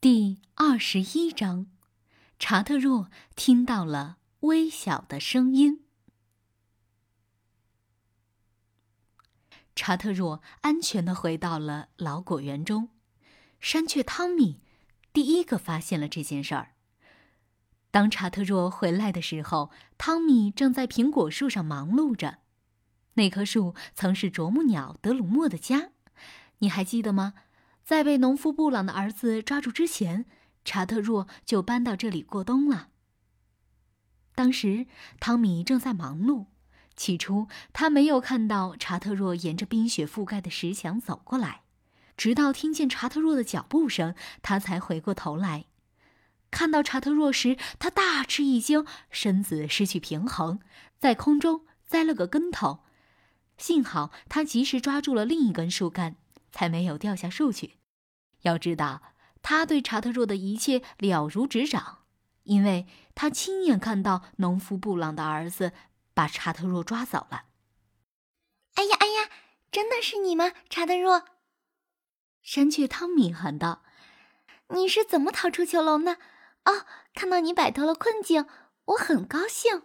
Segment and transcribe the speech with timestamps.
[0.00, 1.66] 第二十一章，
[2.38, 5.82] 查特若听到了微小的声音。
[9.74, 12.90] 查特若安全的回到了老果园中，
[13.58, 14.60] 山雀汤米
[15.12, 16.76] 第一个发现了这件事儿。
[17.90, 22.38] 当查特若回来的时候，汤米正在苹果树上忙碌着。
[23.14, 25.90] 那棵树曾是啄木鸟德鲁莫的家，
[26.58, 27.34] 你还记得吗？
[27.88, 30.26] 在被农夫布朗的儿子抓住之前，
[30.62, 32.90] 查特若就搬到这里过冬了。
[34.34, 34.86] 当时
[35.18, 36.48] 汤米正在忙碌，
[36.96, 41.62] 起初他没有看到查特若沿着冰雪覆盖的石墙走过来，
[42.14, 45.64] 直到听见查特若的脚步声，他才回过头来。
[46.50, 50.60] 看到查特若时，他大吃一惊，身子失去平衡，
[50.98, 52.80] 在空中栽了个跟头。
[53.56, 56.16] 幸好他及时抓住了另一根树干，
[56.52, 57.77] 才没有掉下树去。
[58.42, 59.02] 要知道，
[59.42, 61.98] 他对查特若的一切了如指掌，
[62.44, 65.72] 因为他亲眼看到农夫布朗的儿子
[66.14, 67.44] 把查特若抓走了。
[68.74, 69.30] 哎呀哎呀，
[69.72, 71.24] 真的是你吗，查特若？
[72.42, 73.82] 山雀汤米喊道
[74.74, 76.18] ：“你是怎么逃出囚笼的？
[76.64, 78.46] 哦，看到你摆脱了困境，
[78.86, 79.82] 我很高兴。”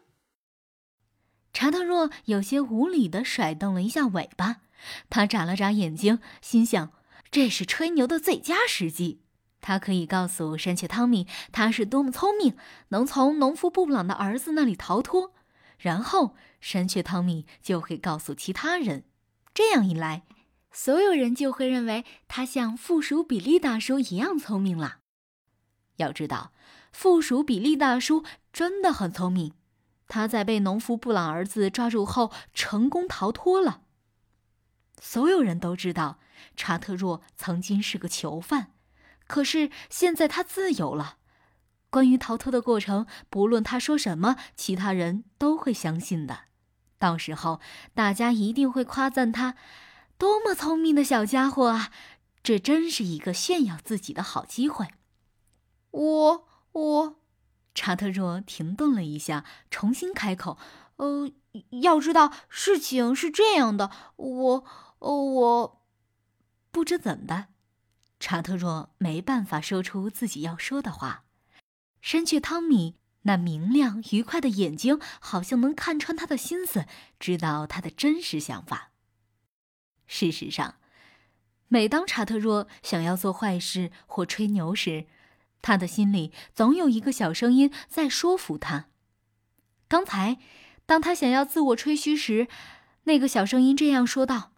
[1.51, 4.61] 查特若有些无礼的甩动了一下尾巴，
[5.09, 6.91] 他眨了眨眼睛，心想。
[7.33, 9.19] 这是吹牛的最佳时机，
[9.59, 12.55] 他可以告诉山雀汤米他是多么聪明，
[12.89, 15.33] 能从农夫布朗的儿子那里逃脱，
[15.79, 19.05] 然后山雀汤米就会告诉其他人，
[19.51, 20.21] 这样一来，
[20.71, 24.97] 所有人就会认为他像附属比利大叔一样聪明了。
[25.95, 26.51] 要知道，
[26.91, 29.53] 附属比利大叔真的很聪明，
[30.07, 33.81] 他在被农夫布朗儿子抓住后成功逃脱了。
[34.99, 36.19] 所有人都知道。
[36.55, 38.73] 查特若曾经是个囚犯，
[39.27, 41.17] 可是现在他自由了。
[41.89, 46.45] 关于逃脱的过程，不论他说什么，其他人都会相信的。
[46.99, 47.59] 到时候，
[47.93, 49.55] 大家一定会夸赞他，
[50.17, 51.91] 多么聪明的小家伙啊！
[52.43, 54.87] 这真是一个炫耀自己的好机会。
[55.91, 57.15] 我我，
[57.73, 60.57] 查特若停顿了一下，重新开口
[60.97, 61.31] ：“呃，
[61.81, 64.65] 要知道事情是这样的，我，
[64.99, 65.81] 我。”
[66.71, 67.49] 不知怎的，
[68.19, 71.25] 查特若没办法说出自己要说的话。
[72.01, 76.85] 山雀汤米那明亮愉快的眼睛，好像能看穿他的心思，
[77.19, 78.91] 知道他的真实想法。
[80.07, 80.75] 事实上，
[81.67, 85.05] 每当查特若想要做坏事或吹牛时，
[85.61, 88.87] 他的心里总有一个小声音在说服他。
[89.87, 90.39] 刚才，
[90.85, 92.47] 当他想要自我吹嘘时，
[93.03, 94.51] 那个小声音这样说道。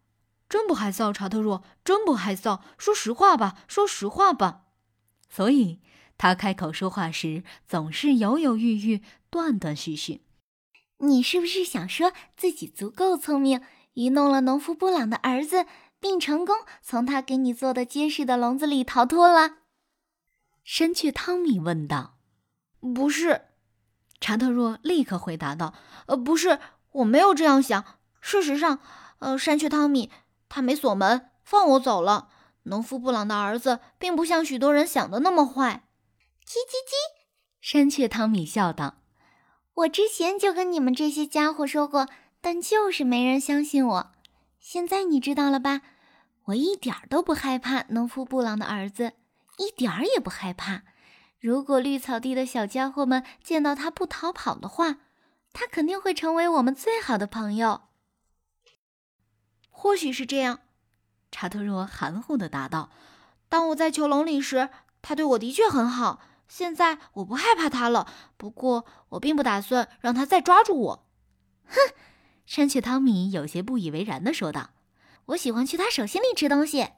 [0.47, 2.61] 真不害臊，查特若，真不害臊。
[2.77, 4.65] 说实话吧，说实话吧。
[5.27, 5.81] 所以，
[6.19, 10.21] 他开口说话时总是犹犹豫豫、断断续续。
[10.99, 13.61] 你是不是想说自己足够聪明，
[13.95, 15.65] 愚弄了农夫布朗的儿子，
[15.99, 19.57] 并成功从他给你做的结实的笼子里逃脱了？
[20.63, 22.19] 山雀汤米问道。
[22.79, 23.44] 不是，
[24.25, 25.75] 查特若立刻回答道。
[26.07, 26.57] 呃，不是，
[26.93, 27.85] 我没有这样想。
[28.19, 28.79] 事实上，
[29.19, 30.09] 呃，山雀汤米。
[30.49, 32.29] 他没锁门，放我走了。
[32.63, 35.83] 农夫布朗的儿子并不像许多人想的那么坏。
[36.43, 37.21] 叽叽叽，
[37.61, 38.95] 山雀汤米笑道
[39.75, 42.07] ：“我之前就跟你们这些家伙说过，
[42.41, 44.11] 但就是没人相信我。
[44.59, 45.81] 现在你知道了吧？
[46.45, 49.13] 我一点都不害怕农夫布朗的儿子，
[49.59, 50.81] 一点儿也不害怕。
[51.45, 54.97] 如果绿草地的小家伙们见到他不逃跑的话，
[55.53, 57.81] 他肯定会成为我们最好的朋友。”
[59.69, 60.61] 或许是这样，
[61.31, 62.89] 查特若含糊的答道
[63.47, 64.69] ：“当我在囚笼里时，
[65.03, 66.19] 他对我的确很好。
[66.47, 71.07] 现在我不害怕他了，不过我并不打算让他再抓住我。”
[71.69, 71.75] 哼，
[72.47, 74.71] 山雀汤米有些不以为然的说道
[75.25, 76.93] ：“我喜欢去他手心里吃东西。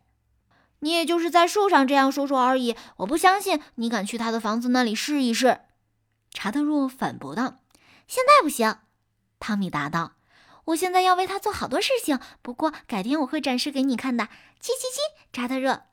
[0.79, 2.75] 你也就是在树上这样说说而已。
[2.97, 5.61] 我不相信你敢去他的房子那里试一试。”
[6.31, 7.59] 查特若反驳道
[8.07, 8.77] ：“现在不行。”
[9.39, 10.13] 汤米答道。
[10.65, 14.25] 我现在要为他做好多事情，不过改天我会展示给你看的。
[14.61, 14.99] 叽叽叽，
[15.31, 15.83] 查特若，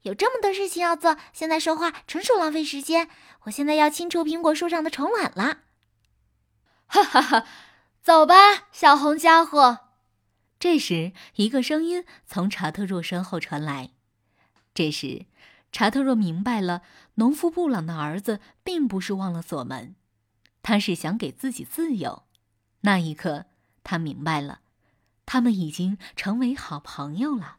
[0.00, 3.10] 有这么多事情要做，现在说话纯属浪费时间。
[3.42, 5.58] 我现在要清除苹果树上的虫卵了。
[6.86, 7.46] 哈哈哈，
[8.02, 8.34] 走吧，
[8.72, 9.80] 小红家伙。
[10.58, 13.90] 这时，一个声音从查特若身后传来。
[14.74, 15.26] 这时，
[15.72, 16.82] 查特若明白了，
[17.14, 19.94] 农夫布朗的儿子并不是忘了锁门，
[20.62, 22.24] 他是想给自己自由。
[22.82, 23.46] 那一刻。
[23.86, 24.60] 他明白了，
[25.26, 27.58] 他们已经成为好朋友了。